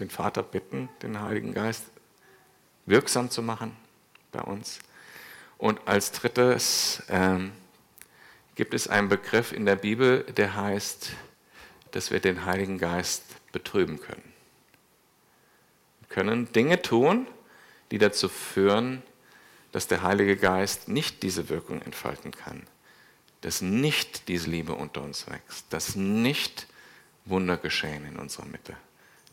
[0.00, 1.84] den Vater bitten, den Heiligen Geist
[2.86, 3.76] wirksam zu machen
[4.32, 4.78] bei uns.
[5.58, 7.52] Und als drittes ähm,
[8.54, 11.10] gibt es einen Begriff in der Bibel, der heißt,
[11.90, 14.31] dass wir den Heiligen Geist betrüben können
[16.12, 17.26] können Dinge tun,
[17.90, 19.02] die dazu führen,
[19.72, 22.62] dass der Heilige Geist nicht diese Wirkung entfalten kann,
[23.40, 26.66] dass nicht diese Liebe unter uns wächst, dass nicht
[27.24, 28.76] Wunder geschehen in unserer Mitte,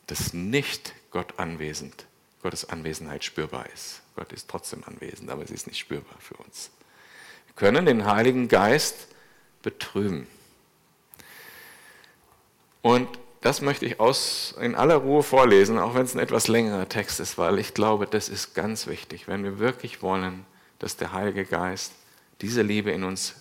[0.08, 2.06] dass nicht Gott anwesend,
[2.42, 4.02] Gottes Anwesenheit spürbar ist.
[4.16, 6.72] Gott ist trotzdem anwesend, aber sie ist nicht spürbar für uns.
[7.48, 9.08] Wir können den Heiligen Geist
[9.62, 10.28] betrüben.
[12.82, 13.08] Und
[13.42, 17.20] das möchte ich aus, in aller Ruhe vorlesen, auch wenn es ein etwas längerer Text
[17.20, 19.28] ist, weil ich glaube, das ist ganz wichtig.
[19.28, 20.46] Wenn wir wirklich wollen,
[20.80, 21.94] dass der Heilige Geist
[22.42, 23.36] diese Liebe in uns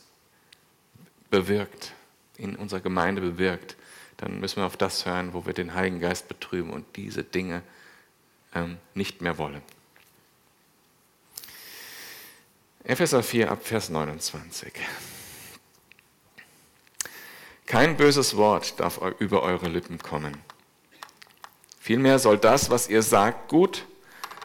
[1.31, 1.93] bewirkt,
[2.37, 3.77] in unserer Gemeinde bewirkt,
[4.17, 7.63] dann müssen wir auf das hören, wo wir den Heiligen Geist betrüben und diese Dinge
[8.55, 9.63] ähm, nicht mehr wollen.
[12.85, 14.73] Epheser 4 ab Vers 29.
[17.69, 20.43] Kein böses Wort darf über eure Lippen kommen.
[21.79, 23.85] Vielmehr soll das, was ihr sagt, gut,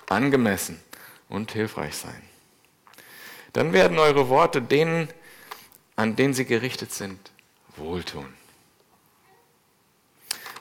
[0.10, 0.78] angemessen
[1.30, 2.22] und hilfreich sein.
[3.54, 5.08] Dann werden eure Worte denen,
[5.96, 7.32] an denen sie gerichtet sind,
[7.78, 8.26] wohltun.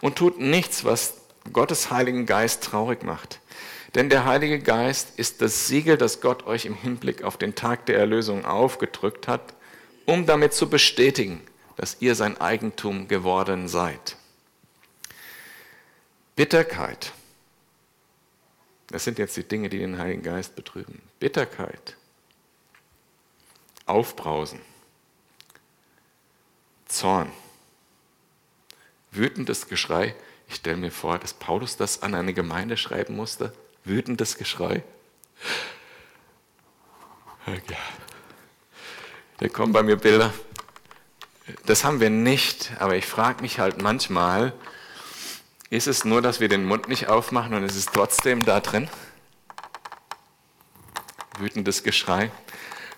[0.01, 1.15] Und tut nichts, was
[1.53, 3.41] Gottes Heiligen Geist traurig macht.
[3.97, 7.87] Denn der Heilige Geist ist das Siegel, das Gott euch im Hinblick auf den Tag
[7.87, 9.53] der Erlösung aufgedrückt hat,
[10.07, 11.43] um damit zu bestätigen,
[11.77, 14.17] dass ihr sein Eigentum geworden seid.
[16.37, 17.13] Bitterkeit.
[18.89, 21.01] Das sind jetzt die Dinge, die den Heiligen Geist betrüben.
[21.19, 21.97] Bitterkeit.
[23.87, 24.61] Aufbrausen.
[26.87, 27.33] Zorn.
[29.11, 30.15] Wütendes Geschrei.
[30.49, 33.55] Ich stelle mir vor, dass Paulus das an eine Gemeinde schreiben musste.
[33.85, 34.83] Wütendes Geschrei.
[39.39, 40.33] Da kommen bei mir Bilder
[41.67, 44.53] das haben wir nicht, aber ich frage mich halt manchmal,
[45.71, 48.89] ist es nur, dass wir den Mund nicht aufmachen und es ist trotzdem da drin?
[51.39, 52.31] Wütendes Geschrei,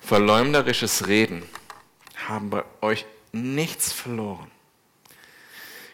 [0.01, 1.43] verleumderisches Reden
[2.27, 4.51] haben bei euch nichts verloren.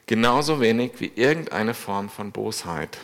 [0.08, 2.98] Genauso wenig wie irgendeine Form von Bosheit.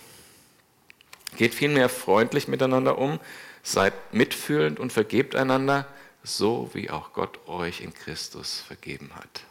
[1.37, 3.19] Geht vielmehr freundlich miteinander um,
[3.63, 5.87] seid mitfühlend und vergebt einander,
[6.27, 9.43] so wie auch Gott euch in Christus vergeben hat.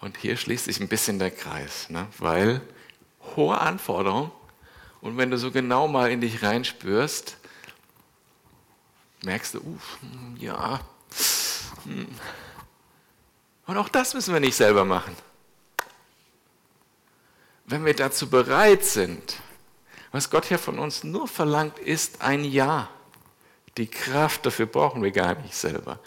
[0.00, 2.06] Und hier schließt sich ein bisschen der Kreis, ne?
[2.18, 2.60] weil
[3.36, 4.30] hohe Anforderungen
[5.00, 7.36] und wenn du so genau mal in dich reinspürst,
[9.22, 9.78] merkst du, uh,
[10.38, 10.80] ja.
[11.84, 12.06] Hm.
[13.66, 15.16] Und auch das müssen wir nicht selber machen.
[17.66, 19.40] Wenn wir dazu bereit sind,
[20.14, 22.88] was Gott hier von uns nur verlangt, ist ein Ja.
[23.76, 25.98] Die Kraft dafür brauchen wir gar nicht selber.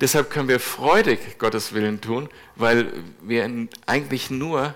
[0.00, 4.74] Deshalb können wir freudig Gottes Willen tun, weil wir eigentlich nur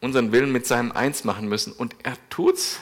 [0.00, 2.80] unseren Willen mit seinem eins machen müssen und er tut's.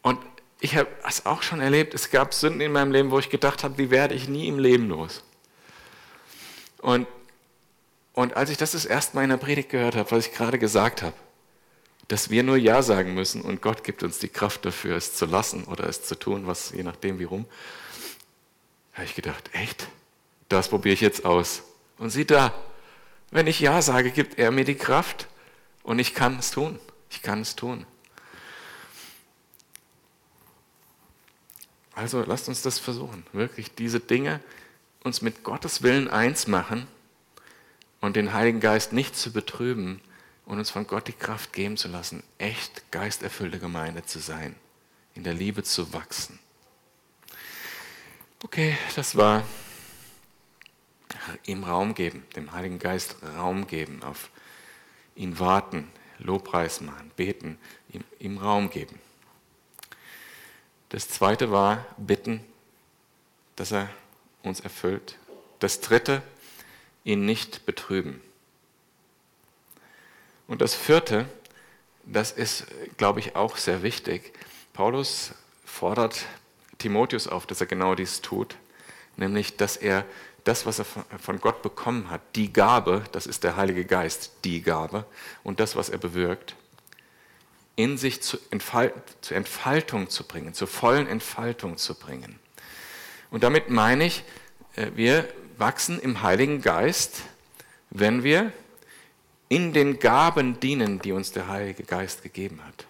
[0.00, 0.18] Und
[0.60, 3.64] ich habe es auch schon erlebt, es gab Sünden in meinem Leben, wo ich gedacht
[3.64, 5.22] habe, die werde ich nie im Leben los.
[6.78, 7.06] Und,
[8.14, 10.58] und als ich das das erste Mal in der Predigt gehört habe, was ich gerade
[10.58, 11.14] gesagt habe,
[12.08, 15.26] dass wir nur Ja sagen müssen und Gott gibt uns die Kraft dafür, es zu
[15.26, 17.46] lassen oder es zu tun, was je nachdem wie rum,
[18.92, 19.88] habe ich gedacht, echt?
[20.48, 21.62] Das probiere ich jetzt aus.
[21.98, 22.52] Und sieh da,
[23.30, 25.26] wenn ich Ja sage, gibt er mir die Kraft
[25.82, 26.78] und ich kann es tun.
[27.10, 27.86] Ich kann es tun.
[31.94, 34.40] Also lasst uns das versuchen, wirklich diese Dinge
[35.04, 36.88] uns mit Gottes Willen eins machen
[38.00, 40.00] und den Heiligen Geist nicht zu betrüben
[40.46, 44.54] und uns von Gott die Kraft geben zu lassen, echt geisterfüllte Gemeinde zu sein,
[45.14, 46.38] in der Liebe zu wachsen.
[48.42, 49.42] Okay, das war
[51.46, 54.30] ihm Raum geben, dem Heiligen Geist Raum geben, auf
[55.14, 58.98] ihn warten, Lobpreis machen, beten, ihm, ihm Raum geben.
[60.90, 62.44] Das zweite war bitten,
[63.56, 63.88] dass er
[64.42, 65.16] uns erfüllt.
[65.58, 66.22] Das dritte,
[67.04, 68.20] ihn nicht betrüben.
[70.46, 71.26] Und das vierte,
[72.04, 74.32] das ist, glaube ich, auch sehr wichtig.
[74.72, 75.32] Paulus
[75.64, 76.26] fordert
[76.78, 78.56] Timotheus auf, dass er genau dies tut,
[79.16, 80.04] nämlich dass er
[80.44, 84.60] das, was er von Gott bekommen hat, die Gabe, das ist der Heilige Geist, die
[84.60, 85.06] Gabe,
[85.42, 86.54] und das, was er bewirkt,
[87.76, 92.38] in sich zu Entfalt, zur Entfaltung zu bringen, zur vollen Entfaltung zu bringen.
[93.30, 94.22] Und damit meine ich,
[94.76, 97.22] äh, wir wachsen im Heiligen Geist,
[97.90, 98.52] wenn wir
[99.48, 102.86] in den Gaben dienen, die uns der Heilige Geist gegeben hat.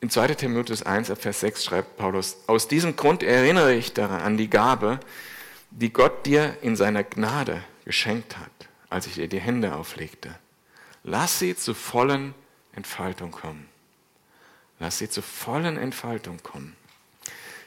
[0.00, 4.36] In 2 Timotheus 1, Vers 6 schreibt Paulus, aus diesem Grund erinnere ich daran an
[4.38, 4.98] die Gabe,
[5.70, 8.50] die Gott dir in seiner Gnade geschenkt hat,
[8.88, 10.34] als ich dir die Hände auflegte.
[11.04, 12.34] Lass sie zu vollen
[12.72, 13.68] Entfaltung kommen.
[14.78, 16.76] Lass sie zu vollen Entfaltung kommen.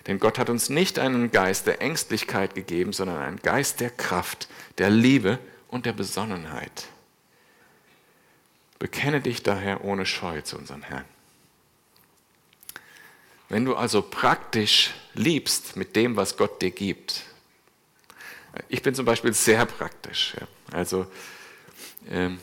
[0.07, 4.49] Denn Gott hat uns nicht einen Geist der Ängstlichkeit gegeben, sondern einen Geist der Kraft,
[4.77, 5.39] der Liebe
[5.69, 6.87] und der Besonnenheit.
[8.79, 11.05] Bekenne dich daher ohne Scheu zu unserem Herrn.
[13.47, 17.23] Wenn du also praktisch liebst mit dem, was Gott dir gibt,
[18.67, 20.35] ich bin zum Beispiel sehr praktisch.
[20.39, 20.47] Ja.
[20.75, 21.07] Also
[22.09, 22.39] ähm,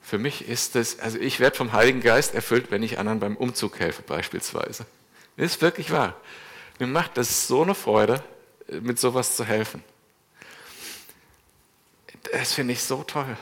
[0.00, 3.36] für mich ist das, also ich werde vom Heiligen Geist erfüllt, wenn ich anderen beim
[3.36, 4.86] Umzug helfe beispielsweise.
[5.36, 6.16] Das ist wirklich wahr.
[6.82, 8.22] Mir macht das so eine Freude,
[8.68, 9.82] mit sowas zu helfen.
[12.32, 13.36] Das finde ich so toll.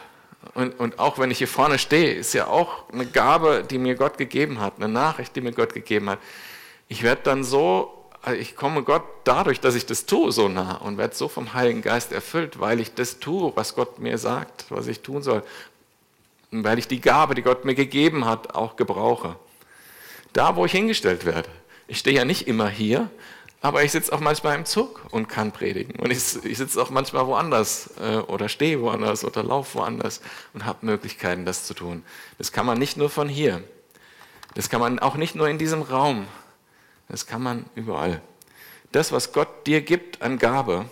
[0.55, 3.95] Und, und auch wenn ich hier vorne stehe, ist ja auch eine Gabe, die mir
[3.95, 6.19] Gott gegeben hat, eine Nachricht, die mir Gott gegeben hat
[6.91, 10.75] ich werde dann so, also ich komme Gott dadurch, dass ich das tue, so nah
[10.75, 14.67] und werde so vom Heiligen Geist erfüllt, weil ich das tue, was Gott mir sagt,
[14.71, 15.45] was ich tun soll.
[16.51, 19.37] Und weil ich die Gabe, die Gott mir gegeben hat, auch gebrauche.
[20.33, 21.49] Da, wo ich hingestellt werde.
[21.91, 23.11] Ich stehe ja nicht immer hier,
[23.61, 25.99] aber ich sitze auch manchmal im Zug und kann predigen.
[25.99, 30.21] Und ich, ich sitze auch manchmal woanders äh, oder stehe woanders oder laufe woanders
[30.55, 32.05] und habe Möglichkeiten, das zu tun.
[32.39, 33.65] Das kann man nicht nur von hier.
[34.55, 36.29] Das kann man auch nicht nur in diesem Raum.
[37.09, 38.23] Das kann man überall.
[38.93, 40.89] Das, was Gott dir gibt an Gabe,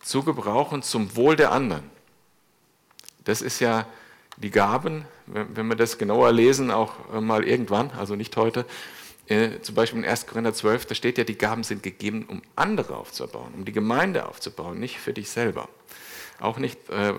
[0.00, 1.84] zu gebrauchen zum Wohl der anderen.
[3.24, 3.84] Das ist ja
[4.40, 8.64] die Gaben, wenn wir das genauer lesen, auch äh, mal irgendwann, also nicht heute,
[9.28, 10.26] äh, zum Beispiel in 1.
[10.26, 14.26] Korinther 12, da steht ja, die Gaben sind gegeben, um andere aufzubauen, um die Gemeinde
[14.26, 15.68] aufzubauen, nicht für dich selber.
[16.40, 17.14] Auch nicht, äh,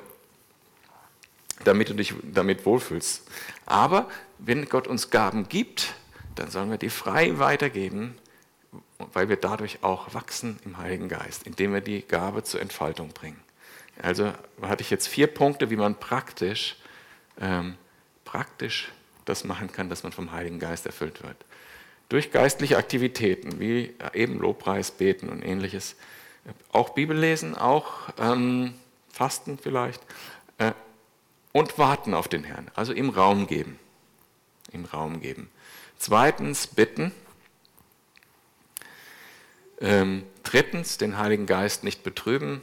[1.64, 3.28] damit du dich damit wohlfühlst.
[3.68, 5.94] Aber wenn Gott uns Gaben gibt,
[6.36, 8.16] dann sollen wir die frei weitergeben,
[9.14, 13.40] weil wir dadurch auch wachsen im Heiligen Geist, indem wir die Gabe zur Entfaltung bringen.
[14.02, 16.78] Also hatte ich jetzt vier Punkte, wie man praktisch,
[17.42, 17.76] ähm,
[18.24, 18.92] praktisch
[19.26, 21.38] das machen kann, dass man vom Heiligen Geist erfüllt wird.
[22.10, 25.96] Durch geistliche Aktivitäten, wie eben Lobpreis, Beten und ähnliches.
[26.72, 28.74] Auch Bibel lesen, auch ähm,
[29.12, 30.02] Fasten vielleicht.
[30.58, 30.74] Äh,
[31.52, 33.80] und warten auf den Herrn, also ihm Raum geben.
[34.72, 35.50] Ihm Raum geben.
[35.98, 37.12] Zweitens bitten.
[39.80, 42.62] Ähm, drittens den Heiligen Geist nicht betrüben.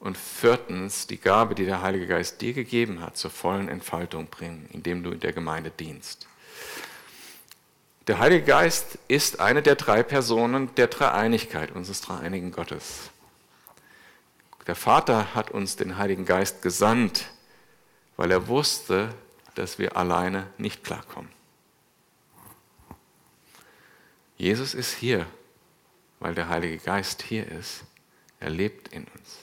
[0.00, 4.68] Und viertens die Gabe, die der Heilige Geist dir gegeben hat, zur vollen Entfaltung bringen,
[4.72, 6.26] indem du in der Gemeinde dienst.
[8.06, 13.10] Der Heilige Geist ist eine der drei Personen der Dreieinigkeit unseres dreieinigen Gottes.
[14.66, 17.30] Der Vater hat uns den Heiligen Geist gesandt,
[18.16, 19.14] weil er wusste,
[19.54, 21.30] dass wir alleine nicht klarkommen.
[24.36, 25.26] Jesus ist hier,
[26.18, 27.84] weil der Heilige Geist hier ist.
[28.38, 29.38] Er lebt in uns.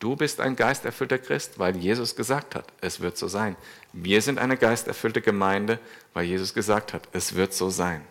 [0.00, 3.54] Du bist ein geisterfüllter Christ, weil Jesus gesagt hat, es wird so sein.
[3.92, 5.78] Wir sind eine geisterfüllte Gemeinde,
[6.14, 8.02] weil Jesus gesagt hat, es wird so sein.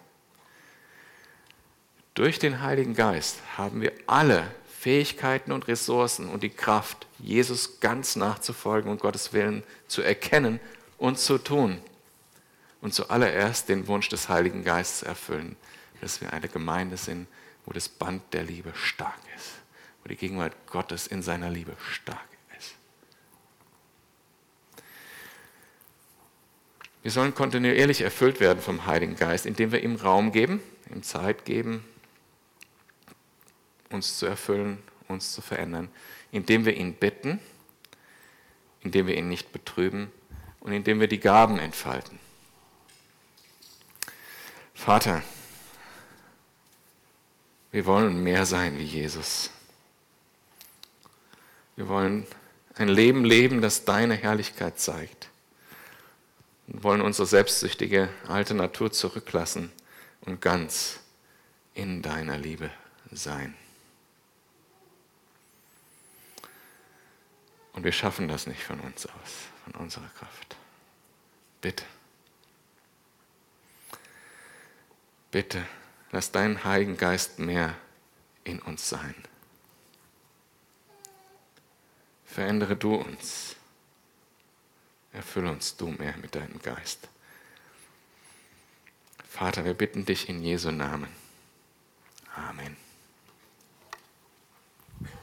[2.13, 4.43] Durch den Heiligen Geist haben wir alle
[4.79, 10.59] Fähigkeiten und Ressourcen und die Kraft, Jesus ganz nachzufolgen und Gottes Willen zu erkennen
[10.99, 11.79] und zu tun.
[12.81, 15.55] Und zuallererst den Wunsch des Heiligen Geistes erfüllen,
[16.01, 17.27] dass wir eine Gemeinde sind,
[17.65, 19.28] wo das Band der Liebe stark ist
[20.09, 22.75] die Gegenwart Gottes in seiner Liebe stark ist.
[27.01, 30.61] Wir sollen kontinuierlich erfüllt werden vom Heiligen Geist, indem wir ihm Raum geben,
[30.93, 31.85] ihm Zeit geben,
[33.89, 35.89] uns zu erfüllen, uns zu verändern,
[36.31, 37.39] indem wir ihn bitten,
[38.81, 40.11] indem wir ihn nicht betrüben
[40.59, 42.19] und indem wir die Gaben entfalten.
[44.73, 45.21] Vater,
[47.71, 49.51] wir wollen mehr sein wie Jesus.
[51.79, 52.27] Wir wollen
[52.75, 55.29] ein Leben leben, das deine Herrlichkeit zeigt.
[56.67, 59.71] Wir wollen unsere selbstsüchtige alte Natur zurücklassen
[60.19, 60.99] und ganz
[61.75, 62.69] in deiner Liebe
[63.11, 63.55] sein.
[67.71, 70.57] Und wir schaffen das nicht von uns aus, von unserer Kraft.
[71.61, 71.85] Bitte.
[75.31, 75.65] Bitte,
[76.11, 77.73] lass deinen Heiligen Geist mehr
[78.43, 79.15] in uns sein.
[82.29, 83.55] Verändere du uns.
[85.11, 87.07] Erfülle uns du mehr mit deinem Geist.
[89.27, 91.09] Vater, wir bitten dich in Jesu Namen.
[92.35, 92.77] Amen.